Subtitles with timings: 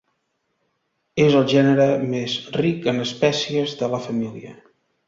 [1.25, 4.61] És el gènere més ric en espècies de la família.